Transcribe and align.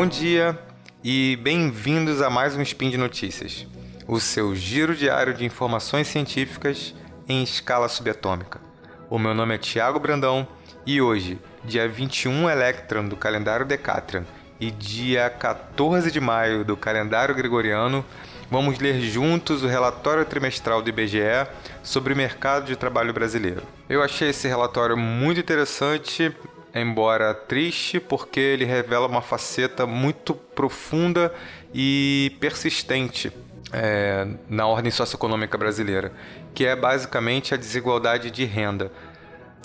Bom 0.00 0.06
dia 0.06 0.58
e 1.04 1.38
bem-vindos 1.42 2.22
a 2.22 2.30
mais 2.30 2.56
um 2.56 2.62
Spin 2.62 2.88
de 2.88 2.96
Notícias, 2.96 3.66
o 4.08 4.18
seu 4.18 4.56
giro 4.56 4.96
diário 4.96 5.34
de 5.34 5.44
informações 5.44 6.06
científicas 6.06 6.94
em 7.28 7.42
escala 7.42 7.86
subatômica. 7.86 8.62
O 9.10 9.18
meu 9.18 9.34
nome 9.34 9.54
é 9.54 9.58
Tiago 9.58 10.00
Brandão 10.00 10.48
e 10.86 11.02
hoje, 11.02 11.38
dia 11.62 11.86
21 11.86 12.48
Electron 12.48 13.08
do 13.08 13.14
calendário 13.14 13.66
Decatrian 13.66 14.24
e 14.58 14.70
dia 14.70 15.28
14 15.28 16.10
de 16.10 16.18
maio 16.18 16.64
do 16.64 16.78
calendário 16.78 17.34
Gregoriano, 17.34 18.02
vamos 18.50 18.78
ler 18.78 19.02
juntos 19.02 19.62
o 19.62 19.66
relatório 19.66 20.24
trimestral 20.24 20.80
do 20.80 20.88
IBGE 20.88 21.46
sobre 21.82 22.14
o 22.14 22.16
mercado 22.16 22.64
de 22.64 22.74
trabalho 22.74 23.12
brasileiro. 23.12 23.64
Eu 23.86 24.02
achei 24.02 24.30
esse 24.30 24.48
relatório 24.48 24.96
muito 24.96 25.40
interessante 25.40 26.34
embora 26.74 27.34
triste, 27.34 27.98
porque 27.98 28.40
ele 28.40 28.64
revela 28.64 29.06
uma 29.06 29.22
faceta 29.22 29.86
muito 29.86 30.34
profunda 30.34 31.32
e 31.74 32.36
persistente 32.40 33.32
é, 33.72 34.26
na 34.48 34.66
ordem 34.66 34.90
socioeconômica 34.90 35.56
brasileira, 35.56 36.12
que 36.54 36.64
é 36.66 36.74
basicamente 36.74 37.54
a 37.54 37.56
desigualdade 37.56 38.30
de 38.30 38.44
renda. 38.44 38.90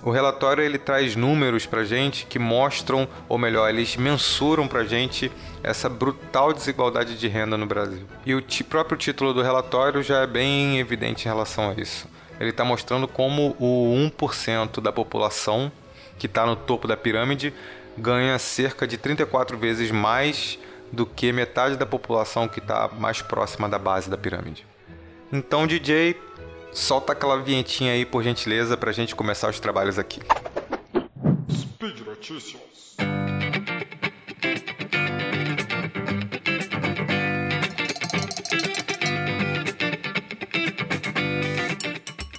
O 0.03 0.11
relatório 0.11 0.63
ele 0.63 0.77
traz 0.77 1.15
números 1.15 1.65
para 1.65 1.83
gente 1.83 2.27
que 2.27 2.37
mostram, 2.37 3.07
ou 3.27 3.39
melhor, 3.39 3.69
eles 3.69 3.95
mensuram 3.95 4.67
para 4.67 4.83
gente 4.83 5.31
essa 5.63 5.89
brutal 5.89 6.53
desigualdade 6.53 7.17
de 7.17 7.27
renda 7.27 7.57
no 7.57 7.65
Brasil. 7.65 8.05
E 8.23 8.35
o 8.35 8.43
próprio 8.69 8.97
título 8.97 9.33
do 9.33 9.41
relatório 9.41 10.03
já 10.03 10.21
é 10.21 10.27
bem 10.27 10.79
evidente 10.79 11.25
em 11.25 11.27
relação 11.27 11.71
a 11.71 11.73
isso. 11.73 12.07
Ele 12.39 12.51
está 12.51 12.63
mostrando 12.63 13.07
como 13.07 13.55
o 13.59 13.95
1% 14.19 14.79
da 14.81 14.91
população 14.91 15.71
que 16.17 16.27
está 16.27 16.45
no 16.45 16.55
topo 16.55 16.87
da 16.87 16.97
pirâmide, 16.97 17.53
ganha 17.97 18.37
cerca 18.39 18.87
de 18.87 18.97
34 18.97 19.57
vezes 19.57 19.91
mais 19.91 20.59
do 20.91 21.05
que 21.05 21.31
metade 21.31 21.75
da 21.75 21.85
população 21.85 22.47
que 22.47 22.59
está 22.59 22.89
mais 22.97 23.21
próxima 23.21 23.67
da 23.67 23.77
base 23.79 24.09
da 24.09 24.17
pirâmide. 24.17 24.65
Então, 25.31 25.65
DJ, 25.65 26.15
solta 26.71 27.13
aquela 27.13 27.41
vinhetinha 27.41 27.93
aí, 27.93 28.05
por 28.05 28.23
gentileza, 28.23 28.77
para 28.77 28.89
a 28.89 28.93
gente 28.93 29.15
começar 29.15 29.49
os 29.49 29.59
trabalhos 29.59 29.97
aqui. 29.97 30.21
Speed 31.51 31.99
Notícias. 32.05 32.74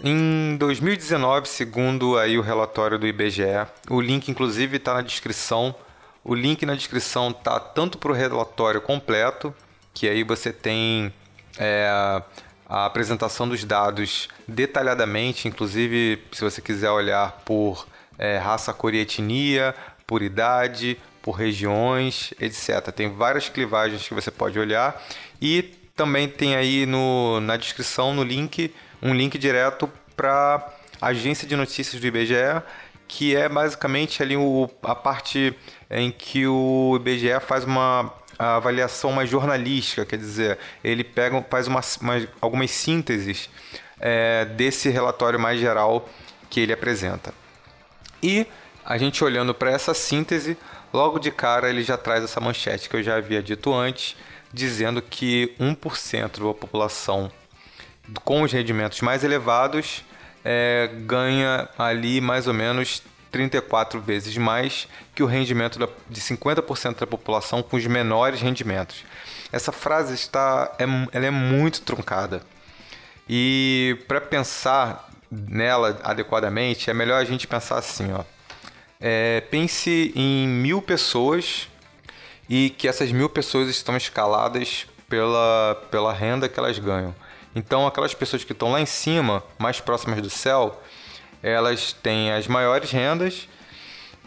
Em 0.09 0.57
2019, 0.57 1.49
segundo 1.49 2.17
aí 2.17 2.39
o 2.39 2.41
relatório 2.41 2.97
do 2.97 3.09
IBGE, 3.09 3.67
o 3.91 4.01
link 4.01 4.29
inclusive 4.29 4.77
está 4.77 4.95
na 4.95 5.03
descrição. 5.03 5.75
O 6.23 6.33
link 6.33 6.65
na 6.65 6.77
descrição 6.77 7.33
tá 7.33 7.59
tanto 7.59 7.99
para 7.99 8.13
o 8.13 8.15
relatório 8.15 8.81
completo, 8.81 9.53
que 9.93 10.09
aí 10.09 10.23
você 10.23 10.53
tem 10.53 11.13
é, 11.59 11.89
a 12.69 12.87
apresentação 12.87 13.49
dos 13.49 13.65
dados 13.65 14.29
detalhadamente, 14.47 15.49
inclusive 15.49 16.23
se 16.31 16.45
você 16.45 16.63
quiser 16.63 16.93
olhar 16.93 17.43
por 17.45 17.85
é, 18.17 18.39
raça, 18.39 18.73
cor 18.73 18.95
e 18.95 19.01
etnia, 19.01 19.75
por 20.07 20.23
idade, 20.23 20.97
por 21.21 21.33
regiões, 21.33 22.33
etc. 22.41 22.93
Tem 22.95 23.11
várias 23.11 23.49
clivagens 23.49 24.07
que 24.07 24.15
você 24.15 24.31
pode 24.31 24.57
olhar 24.57 25.05
e 25.43 25.63
também 25.97 26.29
tem 26.29 26.55
aí 26.55 26.87
no, 26.87 27.41
na 27.41 27.57
descrição, 27.57 28.15
no 28.15 28.23
link, 28.23 28.73
um 29.03 29.15
link 29.15 29.39
direto 29.39 29.91
para 30.17 30.73
a 31.01 31.09
agência 31.09 31.47
de 31.47 31.57
notícias 31.57 32.01
do 32.01 32.07
IBGE, 32.07 32.63
que 33.09 33.37
é 33.37 33.49
basicamente 33.49 34.23
ali 34.23 34.37
o, 34.37 34.69
a 34.83 34.95
parte 34.95 35.55
em 35.91 36.11
que 36.11 36.47
o 36.47 36.97
IBGE 36.97 37.41
faz 37.41 37.65
uma 37.65 38.13
avaliação 38.39 39.13
mais 39.13 39.31
jornalística, 39.31 40.05
quer 40.05 40.19
dizer, 40.19 40.59
ele 40.85 41.03
pega, 41.03 41.43
faz 41.49 41.67
uma, 41.67 41.81
uma 42.01 42.29
algumas 42.41 42.71
sínteses 42.71 43.49
é, 43.99 44.45
desse 44.45 44.91
relatório 44.91 45.39
mais 45.39 45.59
geral 45.59 46.09
que 46.51 46.61
ele 46.61 46.73
apresenta. 46.73 47.33
E 48.23 48.47
a 48.85 48.99
gente 48.99 49.23
olhando 49.25 49.55
para 49.55 49.71
essa 49.71 49.95
síntese, 49.95 50.57
logo 50.93 51.19
de 51.19 51.31
cara 51.31 51.71
ele 51.71 51.83
já 51.83 51.97
traz 51.97 52.25
essa 52.25 52.41
manchete 52.41 52.89
que 52.89 52.97
eu 52.97 53.03
já 53.03 53.17
havia 53.17 53.43
dito 53.43 53.73
antes, 53.73 54.17
dizendo 54.53 55.01
que 55.03 55.55
1% 55.59 56.39
da 56.39 56.55
população 56.55 57.31
com 58.25 58.43
os 58.43 58.53
rendimentos 58.53 59.01
mais 59.01 59.25
elevados 59.25 60.05
é, 60.45 60.89
ganha 61.01 61.69
ali 61.77 62.21
mais 62.21 62.47
ou 62.47 62.55
menos 62.55 63.03
34 63.33 64.01
vezes 64.01 64.37
mais 64.37 64.87
que 65.15 65.23
o 65.23 65.27
rendimento 65.27 65.79
de 66.09 66.21
50% 66.21 67.01
da 67.01 67.07
população 67.07 67.63
com 67.63 67.77
os 67.77 67.87
menores 67.87 68.41
rendimentos. 68.41 69.05
Essa 69.53 69.73
frase 69.73 70.15
está, 70.15 70.73
é, 70.79 70.85
ela 71.13 71.27
é 71.27 71.31
muito 71.31 71.83
truncada. 71.83 72.43
E 73.29 73.99
para 74.07 74.21
pensar 74.21 75.11
nela 75.31 75.99
adequadamente, 76.05 76.91
é 76.91 76.95
melhor 76.95 77.21
a 77.21 77.25
gente 77.25 77.47
pensar 77.47 77.79
assim, 77.79 78.13
ó. 78.13 78.23
É, 79.01 79.43
pense 79.51 80.13
em 80.15 80.49
mil 80.49 80.81
pessoas 80.81 81.69
e 82.49 82.71
que 82.71 82.89
essas 82.89 83.13
mil 83.13 83.29
pessoas 83.29 83.69
estão 83.69 83.97
escaladas 83.97 84.87
pela, 85.09 85.77
pela 85.91 86.13
renda 86.13 86.49
que 86.49 86.59
elas 86.59 86.79
ganham. 86.79 87.15
Então, 87.57 87.87
aquelas 87.87 88.13
pessoas 88.13 88.45
que 88.45 88.53
estão 88.53 88.71
lá 88.71 88.83
em 88.83 88.87
cima, 88.87 89.43
mais 89.59 89.81
próximas 89.81 90.21
do 90.21 90.29
céu, 90.29 90.79
elas 91.43 91.95
têm 91.95 92.31
as 92.31 92.47
maiores 92.47 92.91
rendas 92.91 93.49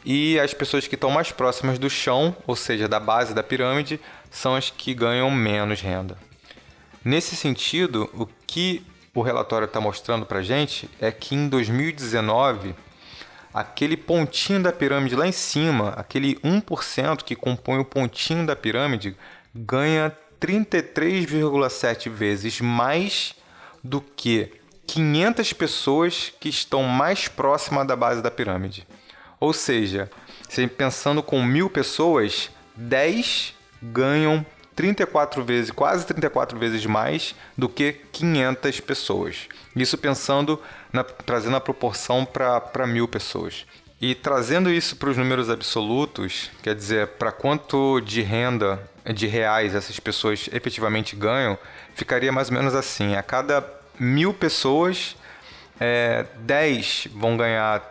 e 0.04 0.40
as 0.40 0.52
pessoas 0.52 0.88
que 0.88 0.96
estão 0.96 1.12
mais 1.12 1.32
próximas 1.32 1.78
do 1.78 1.92
chão, 1.92 2.36
ou 2.48 2.56
seja, 2.56 2.88
da 2.88 3.00
base 3.00 3.36
da 3.36 3.44
pirâmide, 3.44 4.00
são 4.32 4.56
as 4.56 4.72
que 4.72 4.96
ganham 4.96 5.30
menos 5.30 5.80
renda. 5.80 6.18
Nesse 7.06 7.36
sentido, 7.36 8.10
o 8.16 8.28
que 8.48 8.84
o 9.14 9.22
relatório 9.22 9.66
está 9.66 9.80
mostrando 9.80 10.26
para 10.26 10.42
gente 10.42 10.90
é 11.00 11.12
que 11.12 11.36
em 11.36 11.48
2019 11.48 12.74
aquele 13.54 13.96
pontinho 13.96 14.64
da 14.64 14.72
pirâmide 14.72 15.16
lá 15.16 15.28
em 15.28 15.32
cima, 15.32 15.90
aquele 15.90 16.36
1% 16.38 17.24
que 17.24 17.36
compõe 17.36 17.78
o 17.78 17.86
pontinho 17.86 18.44
da 18.48 18.56
pirâmide, 18.56 19.16
ganha 19.54 20.12
33,7 20.40 22.10
vezes 22.10 22.62
mais 22.62 23.36
do 23.84 24.02
que 24.02 24.52
500 24.88 25.54
pessoas 25.54 26.34
que 26.40 26.50
estão 26.50 26.84
mais 26.84 27.28
próximas 27.28 27.86
da 27.86 27.96
base 27.96 28.22
da 28.22 28.32
pirâmide. 28.32 28.88
Ou 29.40 29.54
seja, 29.54 30.10
se 30.50 30.66
pensando 30.68 31.22
com 31.22 31.44
mil 31.44 31.70
pessoas, 31.70 32.50
10 32.76 33.54
ganham 33.82 34.46
34 34.76 35.44
vezes, 35.44 35.72
quase 35.72 36.06
34 36.06 36.58
vezes 36.58 36.86
mais 36.86 37.36
do 37.58 37.68
que 37.68 37.94
500 38.12 38.80
pessoas. 38.80 39.48
Isso 39.76 39.98
pensando, 39.98 40.60
na, 40.92 41.04
trazendo 41.04 41.58
a 41.58 41.62
proporção 41.62 42.26
para 42.26 42.88
mil 42.88 43.08
pessoas. 43.08 43.66
E 44.02 44.16
trazendo 44.16 44.72
isso 44.72 44.96
para 44.96 45.10
os 45.10 45.18
números 45.18 45.50
absolutos, 45.50 46.50
quer 46.64 46.74
dizer, 46.74 47.08
para 47.10 47.34
quanto 47.34 48.00
de 48.00 48.22
renda 48.22 48.82
de 49.06 49.28
reais 49.28 49.76
essas 49.76 50.00
pessoas 50.00 50.50
efetivamente 50.52 51.16
ganham, 51.16 51.58
ficaria 51.96 52.32
mais 52.32 52.50
ou 52.50 52.56
menos 52.56 52.76
assim: 52.76 53.16
a 53.16 53.24
cada 53.24 53.64
mil 54.00 54.34
pessoas, 54.34 55.16
é, 55.80 56.26
10 56.40 57.10
vão 57.14 57.38
ganhar 57.38 57.82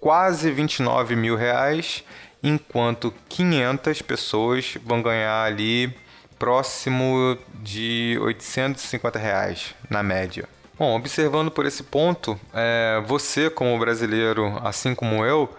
quase 0.00 0.50
29 0.50 1.14
mil 1.16 1.36
reais, 1.36 2.04
enquanto 2.42 3.12
500 3.28 4.02
pessoas 4.02 4.78
vão 4.84 5.02
ganhar 5.02 5.44
ali 5.44 5.94
próximo 6.38 7.36
de 7.54 8.18
850 8.22 9.18
reais 9.18 9.74
na 9.90 10.02
média. 10.02 10.48
Bom, 10.78 10.96
observando 10.96 11.50
por 11.50 11.66
esse 11.66 11.82
ponto, 11.82 12.40
é, 12.54 13.02
você 13.06 13.50
como 13.50 13.78
brasileiro, 13.78 14.58
assim 14.64 14.94
como 14.94 15.22
eu, 15.26 15.54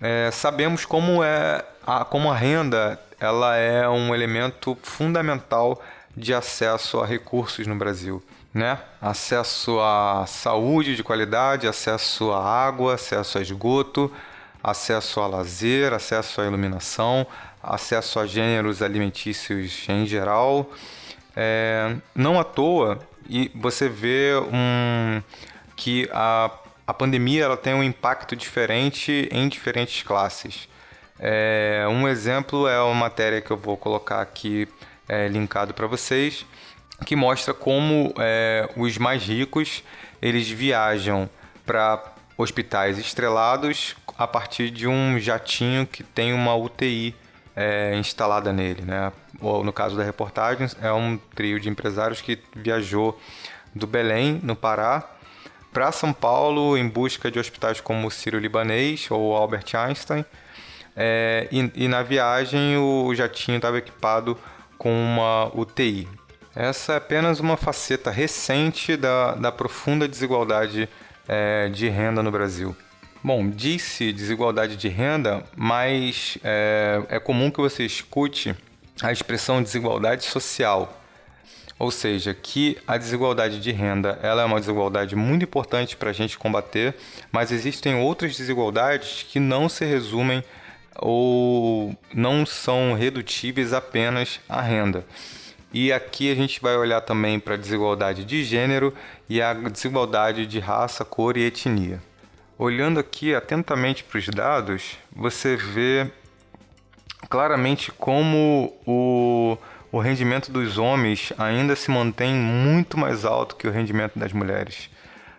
é, 0.00 0.30
sabemos 0.30 0.84
como 0.84 1.24
é 1.24 1.64
a, 1.84 2.04
como 2.04 2.30
a 2.30 2.36
renda 2.36 2.96
ela 3.20 3.56
é 3.56 3.88
um 3.88 4.14
elemento 4.14 4.76
fundamental 4.82 5.80
de 6.16 6.34
acesso 6.34 6.98
a 7.00 7.06
recursos 7.06 7.66
no 7.66 7.76
Brasil. 7.76 8.22
Né? 8.52 8.78
Acesso 9.00 9.78
à 9.80 10.24
saúde 10.26 10.96
de 10.96 11.04
qualidade, 11.04 11.68
acesso 11.68 12.32
à 12.32 12.42
água, 12.42 12.94
acesso 12.94 13.38
a 13.38 13.42
esgoto, 13.42 14.10
acesso 14.62 15.20
a 15.20 15.26
lazer, 15.26 15.92
acesso 15.92 16.40
à 16.40 16.46
iluminação, 16.46 17.26
acesso 17.62 18.18
a 18.18 18.26
gêneros 18.26 18.82
alimentícios 18.82 19.84
em 19.88 20.06
geral. 20.06 20.68
É, 21.36 21.94
não 22.14 22.40
à 22.40 22.44
toa 22.44 22.98
e 23.28 23.50
você 23.54 23.88
vê 23.88 24.32
um, 24.52 25.22
que 25.76 26.08
a, 26.12 26.50
a 26.84 26.92
pandemia 26.92 27.44
ela 27.44 27.56
tem 27.56 27.72
um 27.72 27.82
impacto 27.82 28.34
diferente 28.34 29.28
em 29.30 29.48
diferentes 29.48 30.02
classes. 30.02 30.68
É, 31.20 31.84
um 31.88 32.08
exemplo 32.08 32.66
é 32.66 32.80
uma 32.80 32.94
matéria 32.94 33.42
que 33.42 33.50
eu 33.50 33.56
vou 33.56 33.76
colocar 33.76 34.22
aqui 34.22 34.66
é, 35.06 35.28
linkado 35.28 35.74
para 35.74 35.86
vocês, 35.86 36.46
que 37.04 37.14
mostra 37.14 37.52
como 37.52 38.14
é, 38.18 38.68
os 38.76 38.96
mais 38.96 39.22
ricos 39.22 39.82
eles 40.22 40.48
viajam 40.48 41.28
para 41.66 42.02
hospitais 42.36 42.98
estrelados 42.98 43.94
a 44.16 44.26
partir 44.26 44.70
de 44.70 44.86
um 44.86 45.18
jatinho 45.18 45.86
que 45.86 46.02
tem 46.02 46.32
uma 46.32 46.54
UTI 46.54 47.14
é, 47.54 47.94
instalada 47.96 48.52
nele, 48.52 48.82
né? 48.82 49.12
Ou, 49.40 49.62
no 49.64 49.72
caso 49.72 49.96
da 49.96 50.02
reportagem, 50.02 50.68
é 50.82 50.92
um 50.92 51.18
trio 51.34 51.60
de 51.60 51.68
empresários 51.68 52.20
que 52.20 52.38
viajou 52.54 53.18
do 53.74 53.86
Belém, 53.86 54.40
no 54.42 54.56
Pará, 54.56 55.08
para 55.72 55.92
São 55.92 56.12
Paulo 56.12 56.76
em 56.76 56.88
busca 56.88 57.30
de 57.30 57.38
hospitais 57.38 57.80
como 57.80 58.06
o 58.06 58.10
Sírio-Libanês 58.10 59.10
ou 59.10 59.36
Albert 59.36 59.74
Einstein. 59.74 60.24
É, 60.96 61.48
e, 61.50 61.84
e, 61.84 61.88
na 61.88 62.02
viagem 62.02 62.76
o 62.76 63.14
jatinho 63.14 63.56
estava 63.56 63.78
equipado 63.78 64.36
com 64.76 64.92
uma 64.92 65.50
UTI. 65.54 66.08
Essa 66.54 66.94
é 66.94 66.96
apenas 66.96 67.38
uma 67.38 67.56
faceta 67.56 68.10
recente 68.10 68.96
da, 68.96 69.34
da 69.34 69.52
profunda 69.52 70.08
desigualdade 70.08 70.88
é, 71.28 71.68
de 71.68 71.88
renda 71.88 72.22
no 72.22 72.30
Brasil. 72.30 72.76
Bom, 73.22 73.48
disse 73.48 74.12
desigualdade 74.12 74.76
de 74.76 74.88
renda, 74.88 75.44
mas 75.54 76.38
é, 76.42 77.02
é 77.08 77.20
comum 77.20 77.50
que 77.50 77.60
você 77.60 77.84
escute 77.84 78.56
a 79.02 79.12
expressão 79.12 79.62
desigualdade 79.62 80.24
social. 80.24 80.96
Ou 81.78 81.90
seja, 81.90 82.34
que 82.34 82.76
a 82.86 82.98
desigualdade 82.98 83.58
de 83.58 83.72
renda 83.72 84.18
ela 84.22 84.42
é 84.42 84.44
uma 84.44 84.60
desigualdade 84.60 85.16
muito 85.16 85.44
importante 85.44 85.96
para 85.96 86.10
a 86.10 86.12
gente 86.12 86.38
combater, 86.38 86.94
mas 87.32 87.52
existem 87.52 87.94
outras 87.94 88.36
desigualdades 88.36 89.22
que 89.22 89.40
não 89.40 89.68
se 89.68 89.84
resumem 89.84 90.44
ou 91.00 91.96
não 92.14 92.44
são 92.44 92.92
redutíveis 92.92 93.72
apenas 93.72 94.38
à 94.48 94.60
renda. 94.60 95.04
E 95.72 95.92
aqui 95.92 96.30
a 96.30 96.34
gente 96.34 96.60
vai 96.60 96.76
olhar 96.76 97.00
também 97.00 97.40
para 97.40 97.54
a 97.54 97.56
desigualdade 97.56 98.24
de 98.24 98.44
gênero 98.44 98.92
e 99.28 99.40
a 99.40 99.54
desigualdade 99.54 100.46
de 100.46 100.58
raça, 100.58 101.04
cor 101.04 101.36
e 101.36 101.44
etnia. 101.44 102.02
Olhando 102.58 103.00
aqui 103.00 103.34
atentamente 103.34 104.04
para 104.04 104.18
os 104.18 104.26
dados, 104.26 104.98
você 105.10 105.56
vê 105.56 106.10
claramente 107.28 107.90
como 107.92 108.76
o, 108.84 109.56
o 109.90 109.98
rendimento 110.00 110.52
dos 110.52 110.76
homens 110.76 111.32
ainda 111.38 111.74
se 111.74 111.90
mantém 111.90 112.34
muito 112.34 112.98
mais 112.98 113.24
alto 113.24 113.56
que 113.56 113.66
o 113.66 113.70
rendimento 113.70 114.18
das 114.18 114.32
mulheres. 114.32 114.90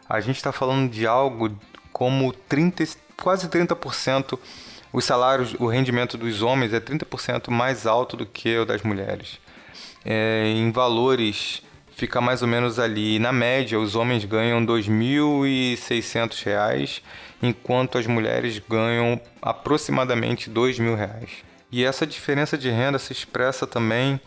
A 0.10 0.20
gente 0.20 0.38
está 0.38 0.52
falando 0.52 0.90
de 0.90 1.06
algo 1.06 1.56
como 1.92 2.34
30, 2.34 2.86
quase 3.18 3.48
30%. 3.48 4.40
Os 4.94 5.06
salários, 5.06 5.56
o 5.60 5.68
rendimento 5.68 6.18
dos 6.18 6.42
homens 6.42 6.74
é 6.74 6.80
30% 6.80 7.50
mais 7.50 7.88
alto 7.88 8.18
do 8.18 8.26
que 8.26 8.58
o 8.58 8.66
das 8.66 8.82
mulheres 8.82 9.40
é, 10.06 10.46
em 10.48 10.72
valores 10.72 11.62
fica 11.96 12.22
mais 12.22 12.42
ou 12.42 12.48
menos 12.48 12.80
ali. 12.80 13.20
Na 13.20 13.32
média, 13.32 13.80
os 13.80 13.96
homens 13.96 14.26
ganham 14.26 14.60
R$ 14.60 14.66
2.600, 14.66 17.02
enquanto 17.42 17.98
as 17.98 18.06
mulheres 18.08 18.60
ganham 18.60 19.22
aproximadamente 19.42 20.50
R$ 20.50 20.56
2.000. 20.56 21.30
E 21.72 21.86
essa 21.86 22.06
diferença 22.06 22.58
de 22.58 22.70
renda 22.70 23.00
se 23.00 23.14
expressa 23.14 23.66
também 23.66 24.20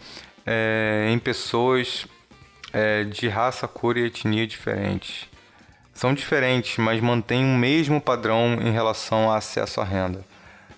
é, 0.47 1.09
em 1.11 1.19
pessoas 1.19 2.07
é, 2.73 3.05
de 3.05 3.29
raça, 3.29 3.69
cor 3.69 3.99
e 3.99 4.07
etnia 4.07 4.47
diferentes. 4.47 5.29
São 5.93 6.15
diferentes, 6.15 6.79
mas 6.79 7.01
mantêm 7.01 7.45
o 7.45 7.59
mesmo 7.59 8.01
padrão 8.01 8.59
em 8.61 8.73
relação 8.73 9.25
ao 9.25 9.35
acesso 9.35 9.81
à 9.81 9.85
renda. 9.85 10.25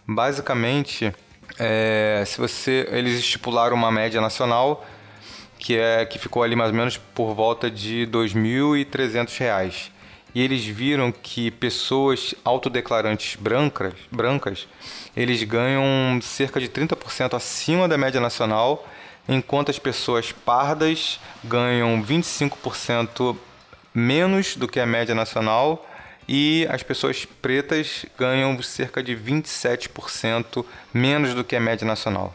Basicamente, 0.07 1.13
é, 1.59 2.23
se 2.27 2.39
você 2.39 2.87
eles 2.91 3.19
estipularam 3.19 3.77
uma 3.77 3.91
média 3.91 4.21
nacional 4.21 4.87
que 5.59 5.77
é 5.77 6.05
que 6.05 6.19
ficou 6.19 6.43
ali 6.43 6.55
mais 6.55 6.71
ou 6.71 6.77
menos 6.77 6.97
por 6.97 7.35
volta 7.35 7.71
de 7.71 8.05
R$ 8.05 8.11
2.300 8.11 9.91
e 10.35 10.43
eles 10.43 10.65
viram 10.67 11.11
que 11.11 11.51
pessoas 11.51 12.35
autodeclarantes 12.45 13.37
brancas, 13.37 13.95
brancas 14.11 14.69
eles 15.17 15.43
ganham 15.43 16.21
cerca 16.21 16.61
de 16.61 16.69
30% 16.69 17.35
acima 17.35 17.89
da 17.89 17.97
média 17.97 18.21
nacional, 18.21 18.87
enquanto 19.27 19.71
as 19.71 19.79
pessoas 19.79 20.31
pardas 20.31 21.19
ganham 21.43 22.03
25% 22.05 23.35
menos 23.95 24.57
do 24.57 24.69
que 24.69 24.79
a 24.79 24.85
média 24.85 25.15
nacional 25.15 25.85
e 26.29 26.67
as 26.71 26.83
pessoas 26.83 27.25
pretas 27.25 28.05
ganham 28.19 28.61
cerca 28.63 29.03
de 29.03 29.17
27% 29.17 30.65
menos 30.93 31.35
do 31.35 31.45
que 31.45 31.55
a 31.55 31.61
média 31.61 31.87
nacional. 31.87 32.35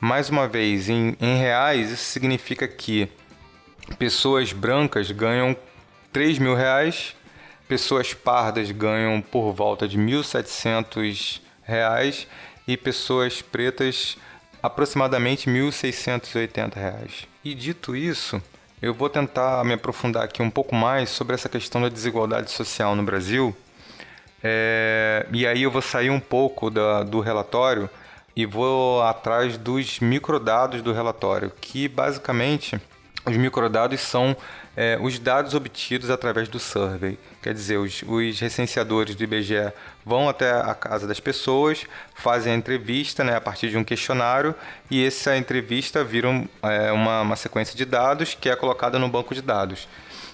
Mais 0.00 0.28
uma 0.28 0.48
vez, 0.48 0.88
em, 0.88 1.16
em 1.20 1.36
reais, 1.36 1.90
isso 1.90 2.04
significa 2.04 2.66
que 2.66 3.08
pessoas 3.98 4.52
brancas 4.52 5.10
ganham 5.10 5.56
3 6.12 6.38
mil 6.38 6.54
reais, 6.54 7.14
pessoas 7.68 8.14
pardas 8.14 8.70
ganham 8.70 9.20
por 9.20 9.52
volta 9.52 9.86
de 9.86 9.98
1.700 9.98 11.40
reais 11.62 12.26
e 12.66 12.76
pessoas 12.76 13.42
pretas 13.42 14.16
aproximadamente 14.62 15.48
1.680 15.48 16.74
reais. 16.74 17.26
E 17.44 17.54
dito 17.54 17.96
isso, 17.96 18.42
eu 18.82 18.94
vou 18.94 19.10
tentar 19.10 19.62
me 19.64 19.74
aprofundar 19.74 20.24
aqui 20.24 20.40
um 20.40 20.50
pouco 20.50 20.74
mais 20.74 21.10
sobre 21.10 21.34
essa 21.34 21.48
questão 21.48 21.82
da 21.82 21.88
desigualdade 21.88 22.50
social 22.50 22.96
no 22.96 23.02
Brasil. 23.02 23.54
É, 24.42 25.26
e 25.30 25.46
aí 25.46 25.64
eu 25.64 25.70
vou 25.70 25.82
sair 25.82 26.08
um 26.08 26.20
pouco 26.20 26.70
da, 26.70 27.02
do 27.02 27.20
relatório 27.20 27.90
e 28.34 28.46
vou 28.46 29.02
atrás 29.02 29.58
dos 29.58 30.00
microdados 30.00 30.80
do 30.80 30.92
relatório, 30.92 31.52
que 31.60 31.88
basicamente 31.88 32.80
os 33.26 33.36
microdados 33.36 34.00
são 34.00 34.34
é, 34.76 34.98
os 35.00 35.18
dados 35.18 35.54
obtidos 35.54 36.10
através 36.10 36.48
do 36.48 36.58
survey. 36.58 37.18
Quer 37.42 37.52
dizer, 37.52 37.78
os, 37.78 38.02
os, 38.06 38.38
recenseadores 38.40 39.14
do 39.14 39.24
IBGE 39.24 39.72
vão 40.04 40.28
até 40.28 40.52
a 40.52 40.74
casa 40.74 41.06
das 41.06 41.20
pessoas, 41.20 41.84
fazem 42.14 42.52
a 42.52 42.56
entrevista 42.56 43.24
né, 43.24 43.36
a 43.36 43.40
partir 43.40 43.70
de 43.70 43.76
um 43.76 43.84
questionário 43.84 44.54
e 44.90 45.04
essa 45.04 45.36
entrevista 45.36 46.04
vira 46.04 46.28
um, 46.28 46.46
é, 46.62 46.92
uma, 46.92 47.22
uma 47.22 47.36
sequência 47.36 47.76
de 47.76 47.84
dados 47.84 48.34
que 48.34 48.48
é 48.48 48.56
colocada 48.56 48.98
no 48.98 49.08
banco 49.08 49.34
de 49.34 49.42
dados. 49.42 49.88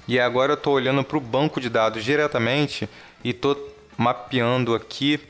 E 0.07 0.21
agora 0.21 0.53
eu 0.53 0.57
estou 0.57 0.75
olhando 0.75 1.03
para 1.03 1.17
o 1.17 1.21
banco 1.21 1.61
de 1.61 1.69
dados 1.69 2.05
diretamente 2.05 2.89
e 3.25 3.31
estou 3.31 3.75
mapeando 3.97 4.75
aqui 4.75 5.21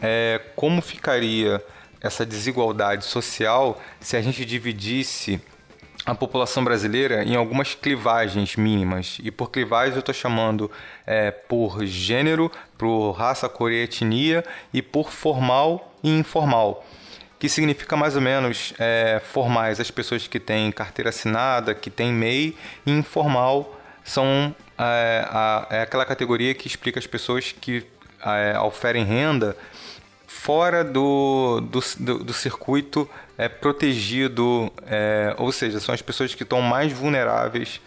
é, 0.00 0.40
como 0.54 0.80
ficaria 0.80 1.62
essa 2.00 2.24
desigualdade 2.24 3.04
social 3.04 3.80
se 4.00 4.16
a 4.16 4.22
gente 4.22 4.44
dividisse 4.44 5.40
a 6.10 6.14
população 6.14 6.64
brasileira 6.64 7.22
em 7.22 7.36
algumas 7.36 7.74
clivagens 7.74 8.56
mínimas. 8.56 9.18
E 9.22 9.30
por 9.30 9.50
clivagens 9.50 9.94
eu 9.94 10.00
estou 10.00 10.14
chamando 10.14 10.68
é, 11.06 11.30
por 11.30 11.84
gênero, 11.86 12.50
por 12.76 13.12
raça, 13.12 13.48
cor 13.48 13.70
e 13.70 13.84
etnia 13.84 14.44
e 14.74 14.82
por 14.82 15.12
formal 15.12 15.94
e 16.02 16.10
informal. 16.10 16.84
Que 17.38 17.48
significa 17.48 17.96
mais 17.96 18.16
ou 18.16 18.22
menos 18.22 18.74
é, 18.78 19.22
formais 19.24 19.78
as 19.78 19.90
pessoas 19.90 20.26
que 20.26 20.40
têm 20.40 20.72
carteira 20.72 21.10
assinada, 21.10 21.74
que 21.74 21.88
têm 21.88 22.12
MEI, 22.12 22.56
e 22.84 22.90
informal 22.90 23.80
são 24.02 24.52
é, 24.76 25.24
a, 25.28 25.66
é 25.70 25.82
aquela 25.82 26.04
categoria 26.04 26.54
que 26.54 26.66
explica 26.66 26.98
as 26.98 27.06
pessoas 27.06 27.52
que 27.52 27.86
é, 28.20 28.58
oferem 28.58 29.04
renda 29.04 29.56
fora 30.30 30.84
do, 30.84 31.60
do, 31.60 31.80
do, 31.98 32.24
do 32.24 32.32
circuito 32.32 33.10
é, 33.36 33.48
protegido, 33.48 34.72
é, 34.86 35.34
ou 35.36 35.50
seja, 35.50 35.80
são 35.80 35.92
as 35.92 36.00
pessoas 36.00 36.36
que 36.36 36.44
estão 36.44 36.62
mais 36.62 36.92
vulneráveis 36.92 37.80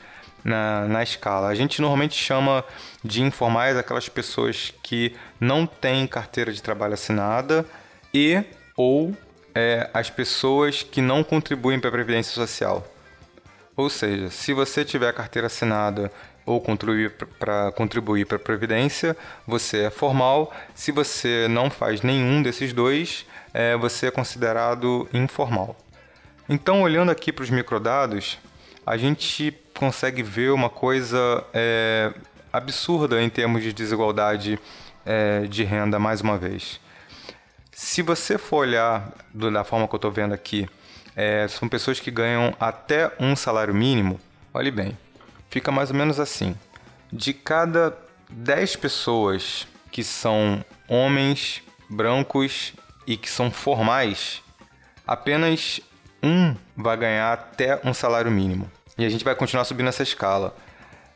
na, 0.44 0.86
na 0.86 1.02
escala. 1.02 1.48
A 1.48 1.56
gente 1.56 1.82
normalmente 1.82 2.16
chama 2.16 2.66
de 3.02 3.24
informais 3.24 3.78
aquelas 3.78 4.10
pessoas 4.10 4.74
que 4.84 5.16
não 5.40 5.66
têm 5.66 6.06
carteira 6.06 6.52
de 6.52 6.62
trabalho 6.62 6.96
assinada 6.96 7.66
e 8.14 8.44
ou 8.76 9.16
é, 9.56 9.90
as 9.94 10.10
pessoas 10.10 10.84
que 10.84 11.02
não 11.02 11.24
contribuem 11.24 11.80
para 11.80 11.88
a 11.88 11.94
Previdência 11.94 12.34
Social. 12.34 12.86
Ou 13.76 13.90
seja, 13.90 14.30
se 14.30 14.54
você 14.54 14.84
tiver 14.84 15.14
carteira 15.14 15.48
assinada 15.48 16.12
ou 16.46 16.60
contribuir 16.60 17.12
para 17.40 17.72
contribuir 17.72 18.26
para 18.26 18.38
a 18.38 18.40
previdência, 18.40 19.16
você 19.48 19.84
é 19.86 19.90
formal. 19.90 20.54
Se 20.76 20.92
você 20.92 21.48
não 21.50 21.70
faz 21.70 22.02
nenhum 22.02 22.42
desses 22.42 22.74
dois, 22.74 23.26
é, 23.54 23.76
você 23.78 24.08
é 24.08 24.12
considerado 24.12 25.08
informal. 25.14 25.76
Então, 26.50 26.82
olhando 26.82 27.12
aqui 27.12 27.32
para 27.32 27.44
os 27.44 27.50
microdados, 27.50 28.38
a 28.86 28.98
gente 28.98 29.58
consegue 29.74 30.22
ver 30.22 30.52
uma 30.52 30.70
coisa 30.70 31.44
é, 31.54 32.14
absurda 32.52 33.22
em 33.22 33.30
termos 33.30 33.64
de 33.64 33.72
desigualdade 33.72 34.60
é, 35.06 35.42
de 35.42 35.64
renda, 35.64 35.98
mais 35.98 36.22
uma 36.22 36.38
vez. 36.38 36.80
Se 37.72 38.02
você 38.02 38.38
for 38.38 38.58
olhar 38.58 39.12
do, 39.34 39.50
da 39.50 39.64
forma 39.64 39.88
que 39.88 39.96
eu 39.96 39.98
estou 39.98 40.12
vendo 40.12 40.34
aqui, 40.34 40.70
é, 41.16 41.48
são 41.48 41.68
pessoas 41.68 42.00
que 42.00 42.12
ganham 42.12 42.56
até 42.60 43.12
um 43.20 43.36
salário 43.36 43.74
mínimo. 43.74 44.20
Olhe 44.54 44.70
bem, 44.70 44.98
fica 45.54 45.72
mais 45.72 45.92
ou 45.92 45.96
menos 45.96 46.20
assim: 46.20 46.56
de 47.12 47.32
cada 47.32 47.96
10 48.30 48.76
pessoas 48.78 49.68
que 49.92 50.04
são 50.04 50.66
homens 50.88 51.62
brancos 51.88 52.74
e 53.06 53.16
que 53.16 53.30
são 53.30 53.52
formais, 53.52 54.42
apenas 55.06 55.80
um 56.24 56.56
vai 56.76 56.98
ganhar 56.98 57.32
até 57.32 57.80
um 57.84 57.94
salário 57.94 58.32
mínimo. 58.32 58.70
E 58.98 59.06
a 59.06 59.10
gente 59.10 59.24
vai 59.24 59.36
continuar 59.36 59.66
subindo 59.66 59.90
essa 59.90 60.02
escala. 60.02 60.56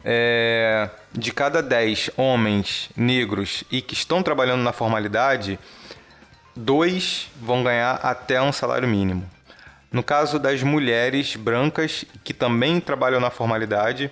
É, 0.06 0.90
de 1.12 1.34
cada 1.34 1.62
10 1.62 2.12
homens 2.16 2.90
negros 2.96 3.64
e 3.72 3.82
que 3.82 3.96
estão 3.96 4.22
trabalhando 4.22 4.62
na 4.62 4.72
formalidade, 4.72 5.60
dois 6.56 7.30
vão 7.42 7.64
ganhar 7.64 7.96
até 8.04 8.40
um 8.40 8.52
salário 8.52 8.88
mínimo. 8.88 9.28
No 9.92 10.04
caso 10.04 10.38
das 10.38 10.62
mulheres 10.64 11.36
brancas 11.36 12.06
que 12.24 12.34
também 12.34 12.80
trabalham 12.80 13.20
na 13.20 13.30
formalidade, 13.30 14.12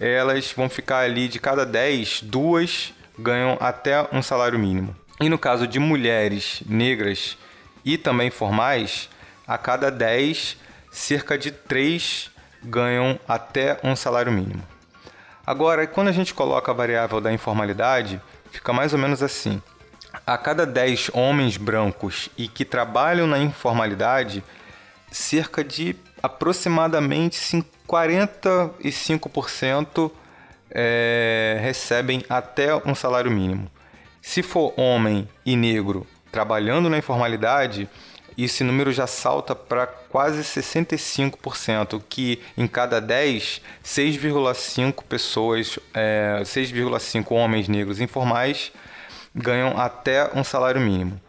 elas 0.00 0.52
vão 0.52 0.68
ficar 0.68 1.00
ali 1.00 1.28
de 1.28 1.38
cada 1.38 1.66
10, 1.66 2.22
duas 2.22 2.94
ganham 3.18 3.56
até 3.60 4.08
um 4.12 4.22
salário 4.22 4.58
mínimo. 4.58 4.96
E 5.20 5.28
no 5.28 5.38
caso 5.38 5.66
de 5.66 5.78
mulheres 5.78 6.62
negras 6.66 7.36
e 7.84 7.98
também 7.98 8.30
formais, 8.30 9.08
a 9.46 9.58
cada 9.58 9.90
10, 9.90 10.56
cerca 10.90 11.36
de 11.36 11.50
3 11.50 12.30
ganham 12.62 13.18
até 13.28 13.78
um 13.84 13.94
salário 13.94 14.32
mínimo. 14.32 14.62
Agora, 15.46 15.86
quando 15.86 16.08
a 16.08 16.12
gente 16.12 16.32
coloca 16.32 16.70
a 16.70 16.74
variável 16.74 17.20
da 17.20 17.32
informalidade, 17.32 18.20
fica 18.50 18.72
mais 18.72 18.92
ou 18.92 18.98
menos 18.98 19.22
assim. 19.22 19.60
A 20.26 20.38
cada 20.38 20.64
10 20.64 21.10
homens 21.12 21.56
brancos 21.56 22.28
e 22.38 22.46
que 22.46 22.64
trabalham 22.64 23.26
na 23.26 23.38
informalidade, 23.38 24.42
cerca 25.12 25.62
de 25.62 25.94
aproximadamente 26.22 27.64
45% 27.88 30.10
é, 30.70 31.58
recebem 31.60 32.24
até 32.28 32.76
um 32.76 32.94
salário 32.94 33.30
mínimo. 33.30 33.70
Se 34.20 34.42
for 34.42 34.74
homem 34.76 35.26
e 35.44 35.56
negro 35.56 36.06
trabalhando 36.30 36.88
na 36.88 36.98
informalidade, 36.98 37.88
esse 38.38 38.62
número 38.64 38.90
já 38.92 39.06
salta 39.06 39.54
para 39.54 39.86
quase 39.86 40.42
65%, 40.42 42.02
que 42.08 42.40
em 42.56 42.66
cada 42.66 42.98
10, 43.00 43.60
6,5 43.84 45.04
pessoas, 45.04 45.78
é, 45.92 46.40
6,5 46.42 47.30
homens 47.32 47.68
negros 47.68 48.00
informais 48.00 48.72
ganham 49.34 49.78
até 49.78 50.30
um 50.34 50.44
salário 50.44 50.80
mínimo. 50.80 51.20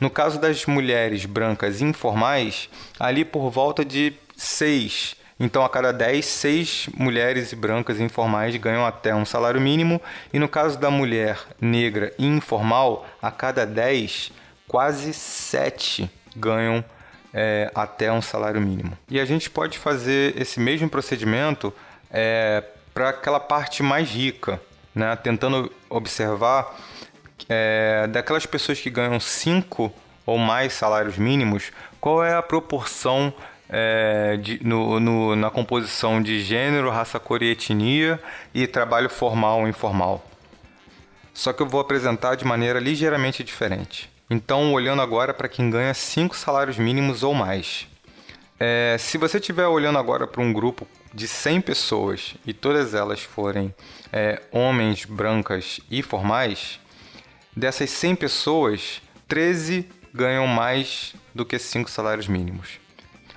No 0.00 0.08
caso 0.08 0.40
das 0.40 0.64
mulheres 0.64 1.26
brancas 1.26 1.82
informais, 1.82 2.68
ali 2.98 3.24
por 3.24 3.50
volta 3.50 3.84
de 3.84 4.14
6. 4.36 5.14
Então, 5.38 5.64
a 5.64 5.68
cada 5.68 5.92
10, 5.92 6.24
6 6.24 6.88
mulheres 6.94 7.52
brancas 7.54 8.00
informais 8.00 8.56
ganham 8.56 8.84
até 8.84 9.14
um 9.14 9.24
salário 9.24 9.60
mínimo. 9.60 10.00
E 10.32 10.38
no 10.38 10.48
caso 10.48 10.78
da 10.78 10.90
mulher 10.90 11.38
negra 11.60 12.12
informal, 12.18 13.06
a 13.20 13.30
cada 13.30 13.66
10, 13.66 14.32
quase 14.66 15.12
7 15.12 16.10
ganham 16.36 16.84
é, 17.32 17.70
até 17.74 18.12
um 18.12 18.22
salário 18.22 18.60
mínimo. 18.60 18.96
E 19.08 19.20
a 19.20 19.24
gente 19.24 19.48
pode 19.50 19.78
fazer 19.78 20.40
esse 20.40 20.60
mesmo 20.60 20.88
procedimento 20.88 21.72
é, 22.10 22.62
para 22.92 23.10
aquela 23.10 23.40
parte 23.40 23.82
mais 23.82 24.08
rica, 24.08 24.60
né? 24.94 25.16
tentando 25.16 25.72
observar 25.88 26.76
é, 27.48 28.06
daquelas 28.08 28.46
pessoas 28.46 28.80
que 28.80 28.90
ganham 28.90 29.18
5 29.18 29.92
ou 30.26 30.38
mais 30.38 30.72
salários 30.72 31.16
mínimos, 31.16 31.72
qual 32.00 32.24
é 32.24 32.34
a 32.34 32.42
proporção 32.42 33.32
é, 33.68 34.38
de, 34.40 34.64
no, 34.64 35.00
no, 35.00 35.36
na 35.36 35.50
composição 35.50 36.22
de 36.22 36.40
gênero, 36.42 36.90
raça, 36.90 37.18
cor 37.18 37.42
e 37.42 37.50
etnia 37.50 38.20
e 38.54 38.66
trabalho 38.66 39.08
formal 39.08 39.60
ou 39.60 39.68
informal? 39.68 40.24
Só 41.32 41.52
que 41.52 41.62
eu 41.62 41.66
vou 41.66 41.80
apresentar 41.80 42.34
de 42.34 42.44
maneira 42.44 42.78
ligeiramente 42.78 43.42
diferente. 43.42 44.10
Então, 44.28 44.72
olhando 44.72 45.02
agora 45.02 45.34
para 45.34 45.48
quem 45.48 45.70
ganha 45.70 45.94
5 45.94 46.36
salários 46.36 46.78
mínimos 46.78 47.22
ou 47.22 47.34
mais. 47.34 47.88
É, 48.58 48.96
se 48.98 49.16
você 49.16 49.38
estiver 49.38 49.66
olhando 49.66 49.98
agora 49.98 50.26
para 50.26 50.42
um 50.42 50.52
grupo 50.52 50.86
de 51.14 51.26
100 51.26 51.62
pessoas 51.62 52.34
e 52.46 52.52
todas 52.52 52.94
elas 52.94 53.20
forem 53.22 53.74
é, 54.12 54.40
homens, 54.52 55.04
brancas 55.04 55.80
e 55.90 56.02
formais, 56.02 56.78
Dessas 57.56 57.90
100 57.90 58.16
pessoas, 58.16 59.02
13 59.26 59.88
ganham 60.14 60.46
mais 60.46 61.14
do 61.34 61.44
que 61.44 61.58
5 61.58 61.90
salários 61.90 62.28
mínimos. 62.28 62.78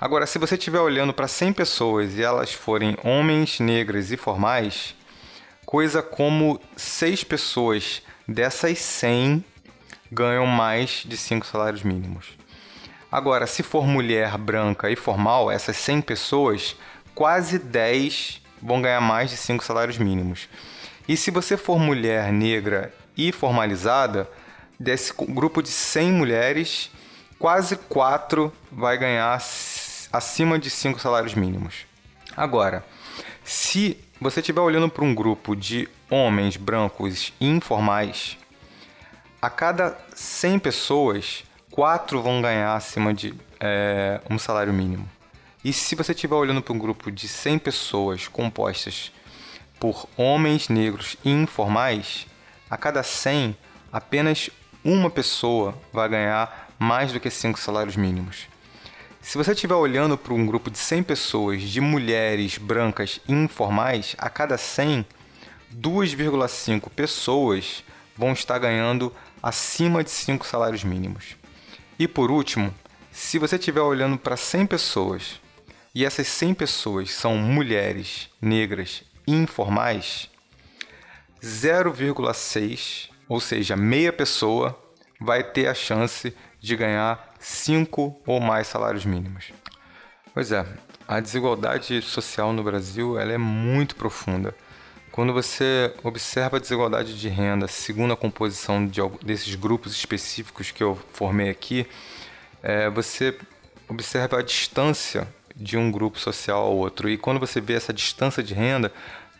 Agora, 0.00 0.26
se 0.26 0.38
você 0.38 0.54
estiver 0.54 0.80
olhando 0.80 1.12
para 1.12 1.26
100 1.26 1.52
pessoas 1.52 2.16
e 2.16 2.22
elas 2.22 2.52
forem 2.52 2.96
homens, 3.02 3.58
negras 3.58 4.12
e 4.12 4.16
formais, 4.16 4.94
coisa 5.64 6.02
como 6.02 6.60
6 6.76 7.24
pessoas 7.24 8.02
dessas 8.26 8.78
100 8.78 9.44
ganham 10.10 10.46
mais 10.46 11.02
de 11.04 11.16
5 11.16 11.46
salários 11.46 11.82
mínimos. 11.82 12.36
Agora, 13.10 13.46
se 13.46 13.62
for 13.62 13.86
mulher 13.86 14.36
branca 14.38 14.90
e 14.90 14.96
formal, 14.96 15.50
essas 15.50 15.76
100 15.76 16.02
pessoas, 16.02 16.76
quase 17.14 17.58
10 17.58 18.42
vão 18.60 18.82
ganhar 18.82 19.00
mais 19.00 19.30
de 19.30 19.36
5 19.36 19.64
salários 19.64 19.98
mínimos. 19.98 20.48
E 21.08 21.16
se 21.16 21.30
você 21.30 21.56
for 21.56 21.78
mulher 21.78 22.32
negra 22.32 22.92
e 23.16 23.32
formalizada, 23.32 24.28
desse 24.78 25.12
grupo 25.12 25.62
de 25.62 25.68
100 25.68 26.12
mulheres, 26.12 26.90
quase 27.38 27.76
4 27.76 28.52
vai 28.70 28.98
ganhar 28.98 29.34
acima 30.12 30.58
de 30.58 30.70
5 30.70 31.00
salários 31.00 31.34
mínimos. 31.34 31.86
Agora, 32.36 32.84
se 33.44 33.98
você 34.20 34.40
estiver 34.40 34.60
olhando 34.60 34.88
para 34.88 35.04
um 35.04 35.14
grupo 35.14 35.54
de 35.54 35.88
homens 36.10 36.56
brancos 36.56 37.32
informais, 37.40 38.36
a 39.40 39.50
cada 39.50 39.96
100 40.14 40.58
pessoas, 40.58 41.44
4 41.70 42.22
vão 42.22 42.40
ganhar 42.40 42.74
acima 42.74 43.12
de 43.12 43.34
é, 43.60 44.20
um 44.30 44.38
salário 44.38 44.72
mínimo. 44.72 45.08
E 45.64 45.72
se 45.72 45.94
você 45.94 46.12
estiver 46.12 46.34
olhando 46.34 46.62
para 46.62 46.72
um 46.72 46.78
grupo 46.78 47.10
de 47.10 47.26
100 47.26 47.58
pessoas 47.58 48.28
compostas 48.28 49.12
por 49.78 50.08
homens 50.16 50.68
negros 50.68 51.16
informais, 51.24 52.26
a 52.68 52.76
cada 52.76 53.02
100, 53.02 53.56
apenas 53.92 54.50
uma 54.84 55.10
pessoa 55.10 55.74
vai 55.92 56.08
ganhar 56.08 56.70
mais 56.78 57.12
do 57.12 57.20
que 57.20 57.30
5 57.30 57.58
salários 57.58 57.96
mínimos. 57.96 58.48
Se 59.20 59.38
você 59.38 59.52
estiver 59.52 59.74
olhando 59.74 60.18
para 60.18 60.34
um 60.34 60.44
grupo 60.44 60.70
de 60.70 60.76
100 60.76 61.02
pessoas 61.02 61.62
de 61.62 61.80
mulheres 61.80 62.58
brancas 62.58 63.20
informais, 63.26 64.14
a 64.18 64.28
cada 64.28 64.58
100, 64.58 65.06
2,5 65.74 66.90
pessoas 66.90 67.82
vão 68.16 68.32
estar 68.32 68.58
ganhando 68.58 69.12
acima 69.42 70.04
de 70.04 70.10
5 70.10 70.46
salários 70.46 70.84
mínimos. 70.84 71.36
E 71.98 72.06
por 72.06 72.30
último, 72.30 72.74
se 73.10 73.38
você 73.38 73.56
estiver 73.56 73.80
olhando 73.80 74.18
para 74.18 74.36
100 74.36 74.66
pessoas 74.66 75.40
e 75.94 76.04
essas 76.04 76.26
100 76.26 76.54
pessoas 76.54 77.10
são 77.12 77.36
mulheres 77.38 78.28
negras 78.42 79.04
informais, 79.26 80.28
0,6, 81.44 83.10
ou 83.28 83.40
seja, 83.40 83.76
meia 83.76 84.12
pessoa, 84.12 84.78
vai 85.20 85.42
ter 85.44 85.68
a 85.68 85.74
chance 85.74 86.34
de 86.60 86.76
ganhar 86.76 87.34
5 87.38 88.22
ou 88.26 88.40
mais 88.40 88.66
salários 88.66 89.04
mínimos. 89.04 89.52
Pois 90.32 90.50
é, 90.50 90.66
a 91.06 91.20
desigualdade 91.20 92.00
social 92.02 92.52
no 92.52 92.62
Brasil 92.62 93.18
ela 93.18 93.32
é 93.32 93.38
muito 93.38 93.94
profunda. 93.94 94.54
Quando 95.12 95.32
você 95.32 95.94
observa 96.02 96.56
a 96.56 96.60
desigualdade 96.60 97.18
de 97.20 97.28
renda 97.28 97.68
segundo 97.68 98.12
a 98.12 98.16
composição 98.16 98.84
de, 98.86 99.00
desses 99.22 99.54
grupos 99.54 99.92
específicos 99.92 100.72
que 100.72 100.82
eu 100.82 100.98
formei 101.12 101.50
aqui, 101.50 101.86
é, 102.62 102.90
você 102.90 103.36
observa 103.88 104.38
a 104.38 104.42
distância 104.42 105.28
de 105.54 105.76
um 105.76 105.90
grupo 105.90 106.18
social 106.18 106.64
ao 106.64 106.76
outro. 106.76 107.08
E 107.08 107.16
quando 107.16 107.38
você 107.38 107.60
vê 107.60 107.74
essa 107.74 107.92
distância 107.92 108.42
de 108.42 108.54
renda, 108.54 108.92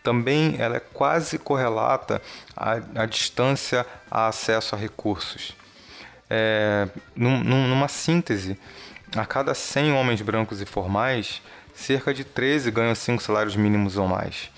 também 0.05 0.55
ela 0.59 0.77
é 0.77 0.79
quase 0.79 1.39
correlata 1.39 2.21
à, 2.55 2.73
à 2.95 3.05
distância 3.07 3.85
a 4.09 4.27
acesso 4.27 4.75
a 4.75 4.77
recursos. 4.77 5.55
É, 6.29 6.87
num, 7.15 7.43
numa 7.43 7.87
síntese, 7.87 8.57
a 9.15 9.25
cada 9.25 9.55
100 9.55 9.93
homens 9.93 10.21
brancos 10.21 10.61
e 10.61 10.65
formais, 10.65 11.41
cerca 11.73 12.13
de 12.13 12.23
13 12.23 12.69
ganham 12.69 12.93
5 12.93 13.21
salários 13.21 13.55
mínimos 13.55 13.97
ou 13.97 14.07
mais. 14.07 14.51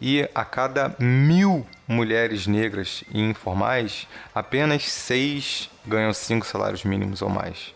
E 0.00 0.28
a 0.32 0.44
cada 0.44 0.94
mil 0.98 1.66
mulheres 1.88 2.46
negras 2.46 3.02
e 3.10 3.20
informais, 3.20 4.06
apenas 4.32 4.84
6 4.84 5.70
ganham 5.84 6.14
5 6.14 6.46
salários 6.46 6.84
mínimos 6.84 7.20
ou 7.20 7.28
mais. 7.28 7.74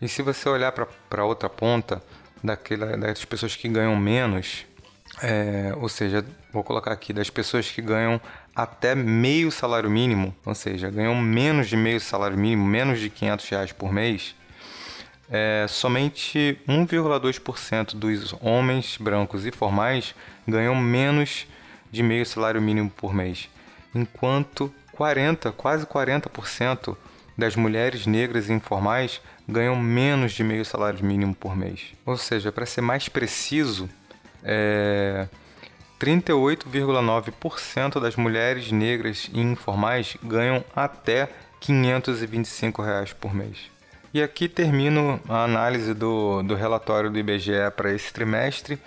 E 0.00 0.08
se 0.08 0.20
você 0.20 0.48
olhar 0.48 0.72
para 0.72 1.24
outra 1.24 1.48
ponta, 1.48 2.02
daquela, 2.42 2.96
das 2.96 3.24
pessoas 3.24 3.56
que 3.56 3.68
ganham 3.68 3.96
menos, 3.96 4.66
é, 5.22 5.72
ou 5.76 5.88
seja, 5.88 6.24
vou 6.52 6.64
colocar 6.64 6.92
aqui, 6.92 7.12
das 7.12 7.30
pessoas 7.30 7.70
que 7.70 7.80
ganham 7.80 8.20
até 8.54 8.94
meio 8.94 9.52
salário 9.52 9.88
mínimo, 9.88 10.34
ou 10.44 10.54
seja, 10.54 10.90
ganham 10.90 11.14
menos 11.14 11.68
de 11.68 11.76
meio 11.76 12.00
salário 12.00 12.36
mínimo, 12.36 12.66
menos 12.66 12.98
de 12.98 13.08
500 13.08 13.48
reais 13.48 13.72
por 13.72 13.92
mês, 13.92 14.34
é, 15.30 15.64
somente 15.68 16.58
1,2% 16.68 17.94
dos 17.94 18.34
homens 18.40 18.98
brancos 19.00 19.46
e 19.46 19.52
formais 19.52 20.14
ganham 20.46 20.74
menos 20.74 21.46
de 21.90 22.02
meio 22.02 22.26
salário 22.26 22.60
mínimo 22.60 22.90
por 22.90 23.14
mês, 23.14 23.48
enquanto 23.94 24.74
40, 24.92 25.52
quase 25.52 25.86
40% 25.86 26.96
das 27.38 27.56
mulheres 27.56 28.06
negras 28.06 28.48
e 28.48 28.52
informais 28.52 29.20
ganham 29.48 29.76
menos 29.76 30.32
de 30.32 30.44
meio 30.44 30.64
salário 30.64 31.04
mínimo 31.04 31.34
por 31.34 31.56
mês. 31.56 31.92
Ou 32.04 32.16
seja, 32.16 32.52
para 32.52 32.66
ser 32.66 32.80
mais 32.80 33.08
preciso, 33.08 33.88
é, 34.44 35.26
38,9% 36.00 38.00
das 38.00 38.16
mulheres 38.16 38.72
negras 38.72 39.30
e 39.32 39.40
informais 39.40 40.16
ganham 40.22 40.64
até 40.74 41.28
525 41.60 42.82
reais 42.82 43.12
por 43.12 43.34
mês. 43.34 43.70
E 44.12 44.22
aqui 44.22 44.48
termino 44.48 45.20
a 45.28 45.44
análise 45.44 45.94
do, 45.94 46.42
do 46.42 46.54
relatório 46.54 47.08
do 47.08 47.18
IBGE 47.18 47.70
para 47.76 47.92
esse 47.92 48.12
trimestre. 48.12 48.78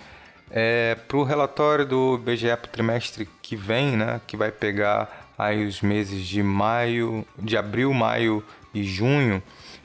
É, 0.50 0.96
para 1.08 1.16
o 1.16 1.24
relatório 1.24 1.84
do 1.84 2.16
IBGE 2.16 2.56
para 2.56 2.68
o 2.68 2.70
trimestre 2.70 3.28
que 3.42 3.56
vem, 3.56 3.96
né, 3.96 4.20
que 4.26 4.36
vai 4.36 4.52
pegar 4.52 5.32
aí 5.36 5.66
os 5.66 5.82
meses 5.82 6.24
de 6.24 6.42
maio, 6.42 7.26
de 7.36 7.56
abril, 7.56 7.92
maio 7.92 8.44
e 8.72 8.84
junho, 8.84 9.42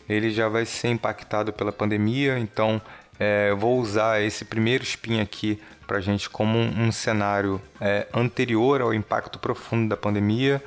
ele 0.08 0.30
já 0.30 0.48
vai 0.48 0.66
ser 0.66 0.90
impactado 0.90 1.51
pela 1.51 1.72
pandemia, 1.72 2.38
então 2.38 2.80
é, 3.24 3.51
eu 3.51 3.58
vou 3.58 3.80
usar 3.80 4.20
esse 4.20 4.44
primeiro 4.44 4.84
spin 4.84 5.20
aqui 5.20 5.62
para 5.86 6.00
a 6.00 6.01
gente 6.01 6.28
como 6.28 6.58
um, 6.58 6.88
um 6.88 6.92
cenário 6.92 7.62
é, 7.80 8.08
anterior 8.12 8.82
ao 8.82 8.96
impacto 8.96 9.38
profundo 9.38 9.88
da 9.88 9.96
pandemia. 9.96 10.60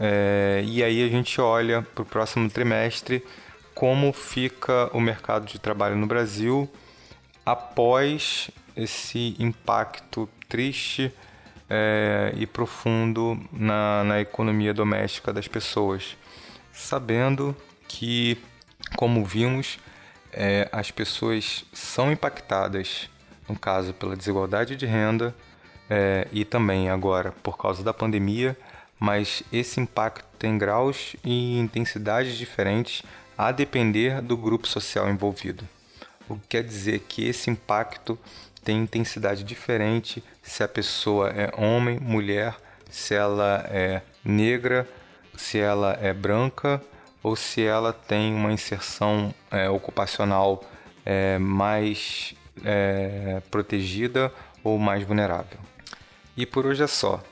É, 0.00 0.64
e 0.66 0.82
aí 0.82 1.04
a 1.04 1.08
gente 1.08 1.40
olha 1.40 1.82
para 1.82 2.02
o 2.02 2.04
próximo 2.04 2.50
trimestre 2.50 3.24
como 3.72 4.12
fica 4.12 4.90
o 4.92 5.00
mercado 5.00 5.46
de 5.46 5.60
trabalho 5.60 5.94
no 5.94 6.08
Brasil 6.08 6.68
após 7.46 8.50
esse 8.76 9.36
impacto 9.38 10.28
triste 10.48 11.12
é, 11.68 12.32
e 12.36 12.48
profundo 12.48 13.38
na, 13.52 14.02
na 14.02 14.20
economia 14.20 14.74
doméstica 14.74 15.32
das 15.32 15.46
pessoas, 15.46 16.16
sabendo 16.72 17.56
que, 17.86 18.36
como 18.96 19.24
vimos, 19.24 19.78
é, 20.32 20.68
as 20.72 20.90
pessoas 20.90 21.64
são 21.72 22.12
impactadas, 22.12 23.08
no 23.48 23.58
caso, 23.58 23.92
pela 23.92 24.16
desigualdade 24.16 24.76
de 24.76 24.86
renda 24.86 25.34
é, 25.88 26.26
e 26.32 26.44
também 26.44 26.88
agora 26.88 27.32
por 27.42 27.58
causa 27.58 27.82
da 27.82 27.92
pandemia, 27.92 28.56
mas 28.98 29.42
esse 29.52 29.80
impacto 29.80 30.26
tem 30.38 30.56
graus 30.56 31.16
e 31.24 31.58
intensidades 31.58 32.36
diferentes 32.36 33.02
a 33.36 33.50
depender 33.50 34.20
do 34.20 34.36
grupo 34.36 34.68
social 34.68 35.10
envolvido. 35.10 35.66
O 36.28 36.36
que 36.36 36.48
quer 36.48 36.62
dizer 36.62 37.00
que 37.08 37.26
esse 37.26 37.50
impacto 37.50 38.18
tem 38.62 38.78
intensidade 38.78 39.42
diferente 39.42 40.22
se 40.42 40.62
a 40.62 40.68
pessoa 40.68 41.30
é 41.30 41.50
homem, 41.56 41.98
mulher, 41.98 42.54
se 42.90 43.14
ela 43.14 43.64
é 43.70 44.02
negra, 44.24 44.86
se 45.36 45.58
ela 45.58 45.98
é 46.00 46.12
branca 46.12 46.80
ou 47.22 47.36
se 47.36 47.62
ela 47.62 47.92
tem 47.92 48.34
uma 48.34 48.52
inserção 48.52 49.34
é, 49.50 49.68
ocupacional 49.68 50.64
é, 51.04 51.38
mais 51.38 52.34
é, 52.64 53.42
protegida 53.50 54.32
ou 54.62 54.78
mais 54.78 55.04
vulnerável. 55.04 55.58
E 56.36 56.46
por 56.46 56.66
hoje 56.66 56.82
é 56.82 56.86
só. 56.86 57.22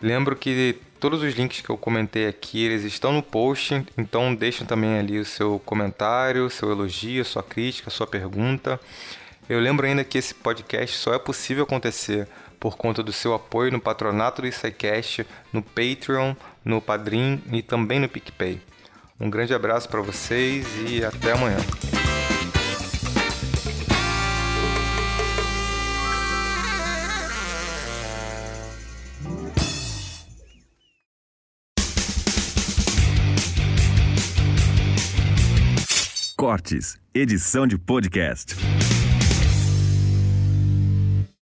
Lembro 0.00 0.36
que 0.36 0.78
todos 1.00 1.22
os 1.22 1.34
links 1.34 1.60
que 1.60 1.70
eu 1.70 1.78
comentei 1.78 2.26
aqui, 2.26 2.62
eles 2.64 2.82
estão 2.84 3.12
no 3.12 3.22
post, 3.22 3.84
então 3.96 4.34
deixem 4.34 4.66
também 4.66 4.98
ali 4.98 5.18
o 5.18 5.24
seu 5.24 5.58
comentário, 5.64 6.50
seu 6.50 6.70
elogio, 6.70 7.24
sua 7.24 7.42
crítica, 7.42 7.90
sua 7.90 8.06
pergunta. 8.06 8.80
Eu 9.48 9.60
lembro 9.60 9.86
ainda 9.86 10.04
que 10.04 10.18
esse 10.18 10.34
podcast 10.34 10.96
só 10.96 11.14
é 11.14 11.18
possível 11.18 11.64
acontecer 11.64 12.26
por 12.58 12.76
conta 12.76 13.02
do 13.02 13.12
seu 13.12 13.34
apoio 13.34 13.70
no 13.70 13.80
patronato 13.80 14.40
do 14.40 14.50
SciCast, 14.50 15.26
no 15.52 15.62
Patreon, 15.62 16.34
no 16.64 16.80
Padrim 16.80 17.42
e 17.52 17.62
também 17.62 18.00
no 18.00 18.08
PicPay. 18.08 18.60
Um 19.20 19.30
grande 19.30 19.54
abraço 19.54 19.88
para 19.88 20.00
vocês 20.00 20.66
e 20.88 21.04
até 21.04 21.32
amanhã. 21.32 21.58
Cortes, 36.36 36.98
edição 37.14 37.66
de 37.66 37.78
podcast. 37.78 38.54